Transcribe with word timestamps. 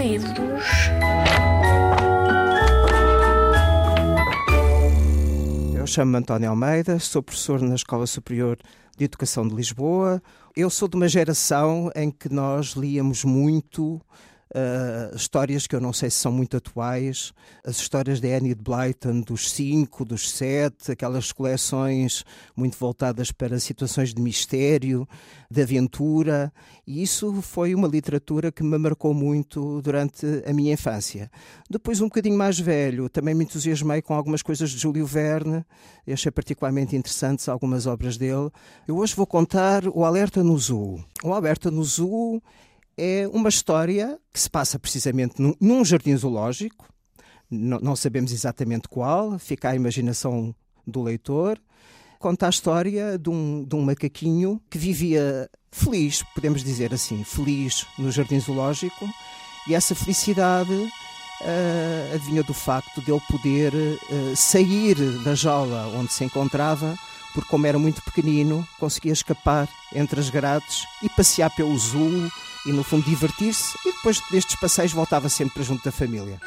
livros. 0.00 0.64
Eu 5.74 5.86
chamo-me 5.86 6.18
António 6.18 6.48
Almeida, 6.48 6.98
sou 6.98 7.22
professor 7.22 7.60
na 7.60 7.74
Escola 7.74 8.06
Superior 8.06 8.58
de 8.96 9.04
Educação 9.04 9.46
de 9.46 9.54
Lisboa. 9.54 10.22
Eu 10.56 10.70
sou 10.70 10.88
de 10.88 10.96
uma 10.96 11.06
geração 11.06 11.90
em 11.94 12.10
que 12.10 12.32
nós 12.32 12.72
líamos 12.72 13.24
muito 13.24 14.00
Uh, 14.52 15.14
histórias 15.14 15.68
que 15.68 15.76
eu 15.76 15.80
não 15.80 15.92
sei 15.92 16.10
se 16.10 16.16
são 16.16 16.32
muito 16.32 16.56
atuais, 16.56 17.32
as 17.64 17.76
histórias 17.76 18.20
de 18.20 18.26
Enid 18.26 18.60
Blyton 18.60 19.20
dos 19.20 19.48
cinco, 19.48 20.04
dos 20.04 20.28
sete, 20.28 20.90
aquelas 20.90 21.30
coleções 21.30 22.24
muito 22.56 22.76
voltadas 22.76 23.30
para 23.30 23.60
situações 23.60 24.12
de 24.12 24.20
mistério, 24.20 25.08
de 25.48 25.62
aventura, 25.62 26.52
e 26.84 27.00
isso 27.00 27.40
foi 27.40 27.76
uma 27.76 27.86
literatura 27.86 28.50
que 28.50 28.64
me 28.64 28.76
marcou 28.76 29.14
muito 29.14 29.80
durante 29.82 30.26
a 30.44 30.52
minha 30.52 30.72
infância. 30.72 31.30
Depois, 31.70 32.00
um 32.00 32.06
bocadinho 32.06 32.36
mais 32.36 32.58
velho, 32.58 33.08
também 33.08 33.36
me 33.36 33.44
entusiasmei 33.44 34.02
com 34.02 34.14
algumas 34.14 34.42
coisas 34.42 34.70
de 34.70 34.78
Júlio 34.78 35.06
Verne, 35.06 35.64
eu 36.04 36.14
achei 36.14 36.32
particularmente 36.32 36.96
interessantes 36.96 37.48
algumas 37.48 37.86
obras 37.86 38.16
dele. 38.16 38.50
Eu 38.88 38.96
hoje 38.96 39.14
vou 39.14 39.28
contar 39.28 39.86
o 39.86 40.04
Alerta 40.04 40.42
no 40.42 40.58
Zoo. 40.58 41.04
O 41.22 41.32
Alerta 41.32 41.70
no 41.70 41.84
Zoo 41.84 42.42
é 43.00 43.28
uma 43.32 43.48
história 43.48 44.18
que 44.30 44.38
se 44.38 44.50
passa 44.50 44.78
precisamente 44.78 45.40
num, 45.40 45.54
num 45.58 45.82
jardim 45.82 46.14
zoológico, 46.14 46.86
não, 47.50 47.80
não 47.80 47.96
sabemos 47.96 48.30
exatamente 48.30 48.88
qual, 48.88 49.38
fica 49.38 49.70
à 49.70 49.74
imaginação 49.74 50.54
do 50.86 51.02
leitor. 51.02 51.58
Conta 52.18 52.46
a 52.46 52.50
história 52.50 53.18
de 53.18 53.30
um, 53.30 53.64
de 53.64 53.74
um 53.74 53.80
macaquinho 53.80 54.60
que 54.68 54.76
vivia 54.76 55.48
feliz, 55.72 56.22
podemos 56.34 56.62
dizer 56.62 56.92
assim, 56.92 57.24
feliz 57.24 57.86
no 57.98 58.12
jardim 58.12 58.38
zoológico, 58.38 59.08
e 59.66 59.74
essa 59.74 59.94
felicidade 59.94 60.72
uh, 60.74 62.44
do 62.44 62.52
facto 62.52 63.00
de 63.00 63.10
ele 63.10 63.22
poder 63.30 63.72
uh, 63.74 64.36
sair 64.36 64.96
da 65.24 65.34
jaula 65.34 65.86
onde 65.96 66.12
se 66.12 66.24
encontrava, 66.24 66.94
porque, 67.32 67.48
como 67.48 67.66
era 67.66 67.78
muito 67.78 68.02
pequenino, 68.02 68.66
conseguia 68.78 69.12
escapar 69.12 69.68
entre 69.94 70.20
as 70.20 70.28
grades 70.28 70.84
e 71.02 71.08
passear 71.08 71.48
pelo 71.54 71.76
zoo 71.78 72.30
e, 72.66 72.72
no 72.72 72.84
fundo, 72.84 73.04
divertir-se 73.04 73.76
e 73.86 73.92
depois 73.92 74.20
destes 74.30 74.56
passeios 74.56 74.92
voltava 74.92 75.28
sempre 75.28 75.54
para 75.54 75.62
junto 75.62 75.84
da 75.84 75.92
família. 75.92 76.40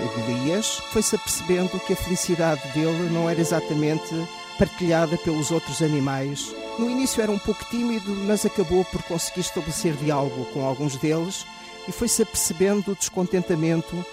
O 0.00 0.20
Golias 0.20 0.82
foi-se 0.92 1.14
apercebendo 1.14 1.80
que 1.80 1.92
a 1.92 1.96
felicidade 1.96 2.60
dele 2.72 3.08
não 3.10 3.30
era 3.30 3.40
exatamente 3.40 4.14
partilhada 4.58 5.16
pelos 5.18 5.50
outros 5.50 5.80
animais. 5.82 6.54
No 6.78 6.90
início 6.90 7.22
era 7.22 7.30
um 7.30 7.38
pouco 7.38 7.64
tímido, 7.66 8.10
mas 8.26 8.44
acabou 8.44 8.84
por 8.84 9.02
conseguir 9.04 9.40
estabelecer 9.40 9.94
diálogo 9.94 10.44
com 10.46 10.64
alguns 10.64 10.96
deles 10.96 11.46
e 11.88 11.92
foi-se 11.92 12.22
apercebendo 12.22 12.92
o 12.92 12.96
descontentamento 12.96 14.04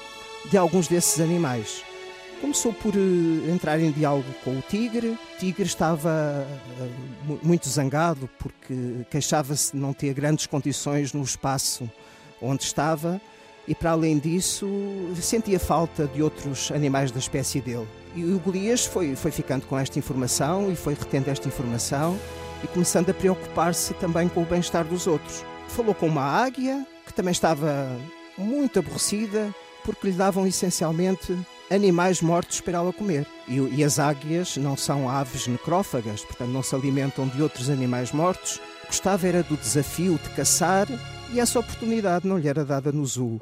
de 0.49 0.57
alguns 0.57 0.87
desses 0.87 1.19
animais. 1.19 1.83
Começou 2.41 2.73
por 2.73 2.95
uh, 2.95 3.51
entrar 3.51 3.79
em 3.79 3.91
diálogo 3.91 4.33
com 4.43 4.57
o 4.57 4.63
tigre. 4.63 5.09
O 5.09 5.37
tigre 5.37 5.63
estava 5.63 6.47
uh, 7.29 7.39
muito 7.43 7.69
zangado 7.69 8.27
porque 8.39 9.05
queixava-se 9.11 9.73
de 9.73 9.77
não 9.77 9.93
ter 9.93 10.13
grandes 10.13 10.47
condições 10.47 11.13
no 11.13 11.21
espaço 11.21 11.89
onde 12.41 12.63
estava 12.63 13.21
e, 13.67 13.75
para 13.75 13.91
além 13.91 14.17
disso, 14.17 14.67
sentia 15.21 15.59
falta 15.59 16.07
de 16.07 16.23
outros 16.23 16.71
animais 16.71 17.11
da 17.11 17.19
espécie 17.19 17.61
dele. 17.61 17.87
E 18.15 18.23
o 18.23 18.39
Golias 18.39 18.85
foi, 18.85 19.15
foi 19.15 19.31
ficando 19.31 19.65
com 19.67 19.77
esta 19.77 19.99
informação 19.99 20.71
e 20.71 20.75
foi 20.75 20.95
retendo 20.95 21.29
esta 21.29 21.47
informação 21.47 22.19
e 22.63 22.67
começando 22.67 23.11
a 23.11 23.13
preocupar-se 23.13 23.93
também 23.95 24.27
com 24.27 24.41
o 24.41 24.45
bem-estar 24.45 24.83
dos 24.83 25.07
outros. 25.07 25.45
Falou 25.69 25.93
com 25.93 26.07
uma 26.07 26.23
águia, 26.23 26.85
também 27.21 27.31
estava 27.33 27.87
muito 28.35 28.79
aborrecida 28.79 29.53
porque 29.85 30.07
lhe 30.07 30.13
davam 30.13 30.47
essencialmente 30.47 31.37
animais 31.69 32.19
mortos 32.19 32.61
para 32.61 32.79
ela 32.79 32.91
comer. 32.91 33.27
E, 33.47 33.59
e, 33.59 33.83
as 33.83 33.99
águias 33.99 34.57
não 34.57 34.75
são 34.75 35.07
aves 35.07 35.45
necrófagas, 35.45 36.21
portanto 36.25 36.49
não 36.49 36.63
se 36.63 36.73
alimentam 36.73 37.27
de 37.27 37.43
outros 37.43 37.69
animais 37.69 38.11
mortos. 38.11 38.59
Gostava 38.87 39.27
era 39.27 39.43
do 39.43 39.55
desafio 39.55 40.19
de 40.21 40.31
caçar 40.31 40.87
e 41.31 41.39
essa 41.39 41.59
oportunidade 41.59 42.27
não 42.27 42.39
lhe 42.39 42.47
era 42.47 42.65
dada 42.65 42.91
no 42.91 43.05
zoo. 43.05 43.39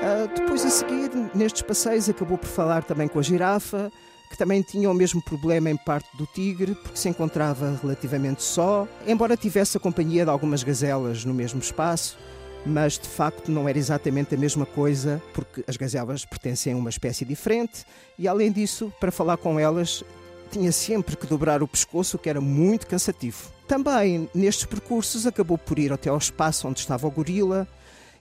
Uh, 0.00 0.28
depois 0.36 0.64
a 0.64 0.70
seguir, 0.70 1.10
nestes 1.34 1.62
passeios, 1.62 2.08
acabou 2.08 2.38
por 2.38 2.46
falar 2.46 2.84
também 2.84 3.08
com 3.08 3.18
a 3.18 3.22
girafa, 3.22 3.90
que 4.28 4.36
também 4.36 4.62
tinha 4.62 4.90
o 4.90 4.94
mesmo 4.94 5.22
problema 5.22 5.70
em 5.70 5.76
parte 5.76 6.08
do 6.16 6.26
tigre, 6.26 6.74
porque 6.74 6.98
se 6.98 7.08
encontrava 7.08 7.78
relativamente 7.82 8.42
só, 8.42 8.86
embora 9.06 9.36
tivesse 9.36 9.76
a 9.76 9.80
companhia 9.80 10.24
de 10.24 10.30
algumas 10.30 10.62
gazelas 10.62 11.24
no 11.24 11.32
mesmo 11.32 11.60
espaço, 11.60 12.18
mas 12.66 12.98
de 12.98 13.08
facto 13.08 13.50
não 13.50 13.68
era 13.68 13.78
exatamente 13.78 14.34
a 14.34 14.38
mesma 14.38 14.66
coisa, 14.66 15.22
porque 15.32 15.64
as 15.66 15.76
gazelas 15.76 16.24
pertencem 16.24 16.72
a 16.72 16.76
uma 16.76 16.90
espécie 16.90 17.24
diferente, 17.24 17.84
e 18.18 18.28
além 18.28 18.52
disso, 18.52 18.92
para 19.00 19.10
falar 19.10 19.36
com 19.38 19.58
elas, 19.58 20.04
tinha 20.50 20.72
sempre 20.72 21.16
que 21.16 21.26
dobrar 21.26 21.62
o 21.62 21.68
pescoço, 21.68 22.16
o 22.16 22.20
que 22.20 22.28
era 22.28 22.40
muito 22.40 22.86
cansativo. 22.86 23.52
Também 23.66 24.28
nestes 24.34 24.64
percursos 24.64 25.26
acabou 25.26 25.58
por 25.58 25.78
ir 25.78 25.92
até 25.92 26.08
ao 26.10 26.18
espaço 26.18 26.66
onde 26.68 26.80
estava 26.80 27.06
o 27.06 27.10
gorila, 27.10 27.66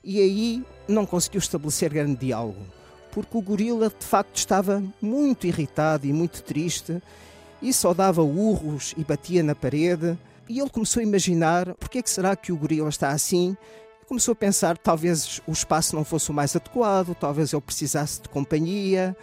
e 0.04 0.22
aí 0.22 0.64
não 0.88 1.06
conseguiu 1.06 1.40
estabelecer 1.40 1.92
grande 1.92 2.16
diálogo 2.16 2.77
porque 3.18 3.36
o 3.36 3.42
gorila 3.42 3.90
de 3.90 4.06
facto 4.06 4.38
estava 4.38 4.84
muito 5.02 5.48
irritado 5.48 6.06
e 6.06 6.14
muito 6.14 6.44
triste 6.44 7.02
e 7.60 7.74
só 7.74 7.92
dava 7.92 8.22
urros 8.22 8.94
e 8.96 9.04
batia 9.04 9.42
na 9.42 9.56
parede. 9.56 10.16
E 10.48 10.60
ele 10.60 10.70
começou 10.70 11.00
a 11.00 11.04
imaginar 11.04 11.74
porque 11.80 11.98
é 11.98 12.04
que 12.04 12.12
será 12.12 12.36
que 12.36 12.52
o 12.52 12.56
gorila 12.56 12.90
está 12.90 13.10
assim. 13.10 13.58
Começou 14.08 14.34
a 14.34 14.36
pensar 14.36 14.78
talvez 14.78 15.42
o 15.48 15.52
espaço 15.52 15.96
não 15.96 16.06
fosse 16.06 16.30
o 16.30 16.34
mais 16.34 16.56
adequado, 16.56 17.16
talvez 17.16 17.54
ele 17.54 17.62
precisasse 17.64 18.22
de 18.22 18.30
companhia, 18.30 19.18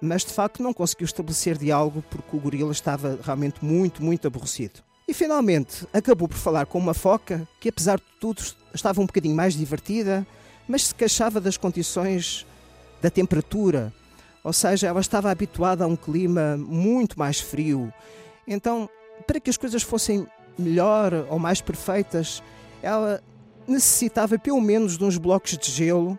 mas 0.00 0.24
de 0.24 0.32
facto 0.32 0.62
não 0.62 0.72
conseguiu 0.72 1.04
estabelecer 1.04 1.58
diálogo 1.58 2.02
porque 2.08 2.34
o 2.34 2.40
gorila 2.40 2.72
estava 2.72 3.18
realmente 3.22 3.62
muito, 3.62 4.02
muito 4.02 4.26
aborrecido. 4.26 4.80
E 5.06 5.12
finalmente 5.12 5.86
acabou 5.92 6.26
por 6.26 6.38
falar 6.38 6.64
com 6.64 6.78
uma 6.78 6.94
foca 6.94 7.46
que, 7.60 7.68
apesar 7.68 7.98
de 7.98 8.04
tudo, 8.18 8.42
estava 8.72 9.02
um 9.02 9.06
bocadinho 9.06 9.36
mais 9.36 9.52
divertida, 9.52 10.26
mas 10.66 10.86
se 10.86 10.94
queixava 10.94 11.38
das 11.38 11.58
condições 11.58 12.46
da 13.06 13.10
temperatura, 13.10 13.92
ou 14.42 14.52
seja, 14.52 14.88
ela 14.88 15.00
estava 15.00 15.30
habituada 15.30 15.84
a 15.84 15.86
um 15.86 15.94
clima 15.94 16.56
muito 16.56 17.16
mais 17.16 17.38
frio. 17.38 17.92
Então, 18.48 18.90
para 19.26 19.38
que 19.38 19.48
as 19.48 19.56
coisas 19.56 19.84
fossem 19.84 20.26
melhor 20.58 21.26
ou 21.30 21.38
mais 21.38 21.60
perfeitas, 21.60 22.42
ela 22.82 23.22
necessitava 23.66 24.36
pelo 24.38 24.60
menos 24.60 24.98
de 24.98 25.04
uns 25.04 25.18
blocos 25.18 25.56
de 25.56 25.70
gelo 25.70 26.18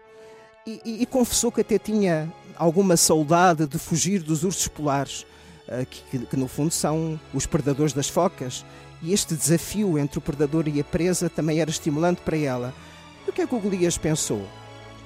e, 0.66 0.82
e, 0.86 1.02
e 1.02 1.06
confessou 1.06 1.52
que 1.52 1.60
até 1.60 1.78
tinha 1.78 2.32
alguma 2.56 2.96
saudade 2.96 3.68
de 3.68 3.78
fugir 3.78 4.24
dos 4.24 4.46
ursos 4.46 4.70
polares, 4.70 5.26
uh, 5.68 5.86
que, 5.86 6.26
que 6.26 6.38
no 6.38 6.48
fundo 6.48 6.72
são 6.72 7.20
os 7.34 7.46
predadores 7.46 7.92
das 7.92 8.08
focas. 8.08 8.66
E 9.02 9.12
este 9.12 9.36
desafio 9.36 10.00
entre 10.00 10.20
o 10.20 10.22
predador 10.22 10.70
e 10.70 10.80
a 10.80 10.84
presa 10.86 11.30
também 11.30 11.60
era 11.60 11.70
estimulante 11.70 12.22
para 12.22 12.38
ela. 12.38 12.74
E 13.26 13.30
o 13.30 13.34
que 13.34 13.42
é 13.42 13.48
que 13.48 13.56
o 13.56 13.60
Golias 13.60 13.98
pensou? 13.98 14.42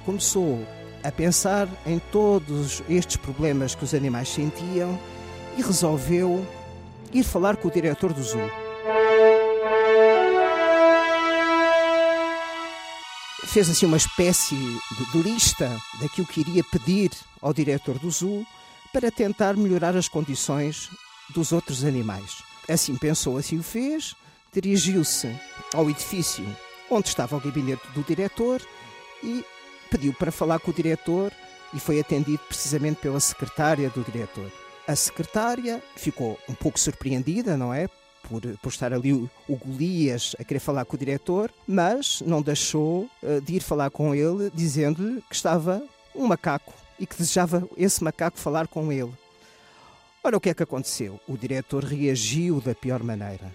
Começou 0.06 0.64
a 1.04 1.12
pensar 1.12 1.68
em 1.86 2.00
todos 2.12 2.84
estes 2.90 3.18
problemas 3.18 3.76
que 3.76 3.84
os 3.84 3.94
animais 3.94 4.30
sentiam 4.30 5.00
e 5.58 5.62
resolveu 5.62 6.46
ir 7.14 7.24
falar 7.24 7.58
com 7.58 7.68
o 7.68 7.72
diretor 7.72 8.14
do 8.14 8.24
zoo. 8.24 8.50
Fez 13.46 13.70
assim 13.70 13.86
uma 13.86 13.98
espécie 13.98 14.56
de, 14.56 15.22
lista 15.22 15.70
daquilo 16.00 16.28
que 16.28 16.40
iria 16.40 16.64
pedir 16.64 17.12
ao 17.42 17.54
diretor 17.54 18.00
do 18.00 18.10
zoo 18.10 18.46
para 18.94 19.12
tentar 19.12 19.58
melhorar 19.58 19.96
as 19.96 20.08
condições 20.08 20.90
dos 21.34 21.52
outros 21.52 21.84
animais. 21.84 22.42
Assim 22.70 22.96
pensou, 22.96 23.38
assim 23.38 23.60
o 23.60 23.64
fez, 23.64 24.16
dirigiu-se 24.54 25.36
ao 25.74 25.90
edifício 25.90 26.46
onde 26.90 27.08
estava 27.08 27.36
o 27.36 27.40
gabinete 27.40 27.88
do 27.94 28.04
diretor 28.04 28.62
e 29.24 29.44
pediu 29.92 30.14
para 30.14 30.32
falar 30.32 30.60
com 30.60 30.72
o 30.72 30.74
diretor 30.74 31.32
e 31.74 31.80
foi 31.80 32.00
atendido 32.00 32.40
precisamente 32.48 33.02
pela 33.02 33.20
secretária 33.20 33.90
do 33.90 34.04
diretor. 34.04 34.50
A 34.88 34.96
secretária 34.96 35.84
ficou 35.96 36.40
um 36.50 36.54
pouco 36.54 36.80
surpreendida, 36.80 37.58
não 37.58 37.74
é? 37.74 37.88
Por, 38.24 38.42
por 38.62 38.70
estar 38.70 38.94
ali 38.94 39.12
o, 39.14 39.30
o 39.48 39.56
Golias 39.56 40.36
a 40.40 40.44
querer 40.44 40.60
falar 40.60 40.86
com 40.86 40.96
o 40.96 41.00
diretor, 41.00 41.52
mas 41.68 42.22
não 42.26 42.42
deixou 42.42 43.10
uh, 43.22 43.42
de 43.42 43.56
ir 43.56 43.62
falar 43.62 43.90
com 43.90 44.16
ele, 44.16 44.50
dizendo-lhe 44.54 45.22
que 45.30 45.36
estava 45.36 45.84
um 46.16 46.28
macaco 46.28 46.74
e 47.00 47.06
que 47.06 47.18
desejava 47.18 47.68
esse 47.76 48.04
macaco 48.04 48.38
falar 48.38 48.68
com 48.68 48.92
ele. 48.92 49.12
Ora, 50.24 50.38
o 50.38 50.40
que 50.40 50.50
é 50.50 50.54
que 50.54 50.64
aconteceu? 50.64 51.20
O 51.28 51.36
diretor 51.36 51.84
reagiu 51.84 52.62
da 52.62 52.76
pior 52.76 53.02
maneira. 53.04 53.54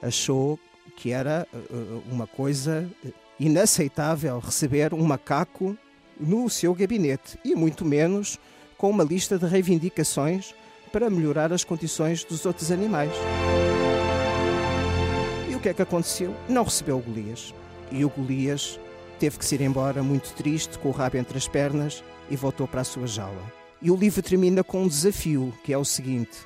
Achou 0.00 0.58
que 0.96 1.10
era 1.10 1.46
uh, 1.52 2.02
uma 2.10 2.26
coisa 2.26 2.88
inaceitável 3.38 4.38
receber 4.38 4.94
um 4.94 5.02
macaco 5.02 5.76
no 6.18 6.48
seu 6.48 6.74
gabinete 6.74 7.38
e 7.44 7.54
muito 7.54 7.84
menos 7.84 8.38
com 8.76 8.90
uma 8.90 9.04
lista 9.04 9.38
de 9.38 9.46
reivindicações 9.46 10.54
para 10.92 11.08
melhorar 11.08 11.52
as 11.52 11.64
condições 11.64 12.24
dos 12.24 12.44
outros 12.44 12.70
animais. 12.70 13.12
E 15.50 15.54
o 15.54 15.60
que 15.60 15.70
é 15.70 15.74
que 15.74 15.82
aconteceu? 15.82 16.34
Não 16.48 16.64
recebeu 16.64 16.98
o 16.98 17.00
Golias. 17.00 17.54
E 17.90 18.04
o 18.04 18.10
Golias 18.10 18.78
teve 19.18 19.38
que 19.38 19.44
se 19.44 19.54
ir 19.54 19.60
embora 19.62 20.02
muito 20.02 20.32
triste, 20.34 20.78
com 20.78 20.88
o 20.88 20.92
rabo 20.92 21.16
entre 21.16 21.38
as 21.38 21.48
pernas, 21.48 22.02
e 22.30 22.36
voltou 22.36 22.66
para 22.66 22.80
a 22.80 22.84
sua 22.84 23.06
jaula. 23.06 23.42
E 23.80 23.90
o 23.90 23.96
livro 23.96 24.22
termina 24.22 24.62
com 24.62 24.82
um 24.82 24.88
desafio, 24.88 25.52
que 25.64 25.72
é 25.72 25.78
o 25.78 25.84
seguinte: 25.84 26.38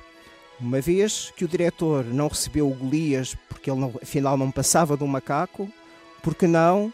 uma 0.59 0.81
vez 0.81 1.31
que 1.35 1.45
o 1.45 1.47
diretor 1.47 2.03
não 2.05 2.27
recebeu 2.27 2.69
o 2.69 2.73
Golias 2.73 3.35
porque 3.47 3.69
ele 3.69 3.79
não, 3.79 3.93
afinal 4.01 4.37
não 4.37 4.51
passava 4.51 4.97
de 4.97 5.03
um 5.03 5.07
macaco, 5.07 5.69
por 6.27 6.35
que 6.35 6.45
não 6.45 6.87
uh, 6.87 6.93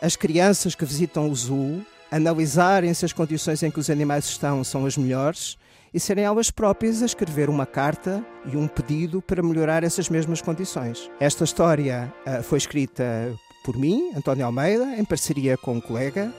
as 0.00 0.14
crianças 0.14 0.76
que 0.76 0.84
visitam 0.84 1.28
o 1.28 1.34
zoo 1.34 1.84
analisarem 2.12 2.94
se 2.94 3.04
as 3.04 3.12
condições 3.12 3.60
em 3.64 3.72
que 3.72 3.80
os 3.80 3.90
animais 3.90 4.26
estão 4.26 4.62
são 4.62 4.86
as 4.86 4.96
melhores 4.96 5.58
e 5.92 5.98
serem 5.98 6.22
elas 6.22 6.48
próprias 6.48 7.02
a 7.02 7.06
escrever 7.06 7.50
uma 7.50 7.66
carta 7.66 8.24
e 8.44 8.56
um 8.56 8.68
pedido 8.68 9.20
para 9.20 9.42
melhorar 9.42 9.82
essas 9.82 10.08
mesmas 10.08 10.40
condições. 10.40 11.10
Esta 11.18 11.42
história 11.42 12.14
uh, 12.24 12.40
foi 12.44 12.58
escrita 12.58 13.34
por 13.64 13.76
mim, 13.76 14.12
António 14.14 14.46
Almeida, 14.46 14.96
em 14.96 15.04
parceria 15.04 15.56
com 15.56 15.72
um 15.72 15.80
colega, 15.80 16.32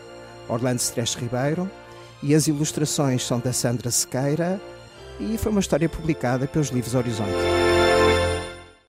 Orlando 0.47 0.79
Stress 0.79 1.17
Ribeiro, 1.17 1.69
e 2.23 2.33
as 2.33 2.47
ilustrações 2.47 3.21
são 3.27 3.37
da 3.37 3.51
Sandra 3.51 3.91
Sequeira 3.91 4.61
e 5.19 5.37
foi 5.37 5.51
uma 5.51 5.59
história 5.59 5.89
publicada 5.89 6.47
pelos 6.47 6.69
Livros 6.69 6.95
Horizonte. 6.95 7.66